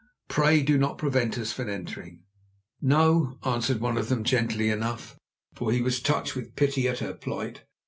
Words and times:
Pray 0.27 0.63
do 0.63 0.79
not 0.79 0.97
prevent 0.97 1.37
us 1.37 1.51
from 1.53 1.69
entering." 1.69 2.23
"No," 2.81 3.37
answered 3.45 3.79
one 3.81 3.99
of 3.99 4.09
them 4.09 4.23
gently 4.23 4.71
enough, 4.71 5.15
for 5.53 5.71
he 5.71 5.83
was 5.83 6.01
touched 6.01 6.35
with 6.35 6.55
pity 6.55 6.87
at 6.87 6.97
her 7.05 7.13
plight. 7.13 7.61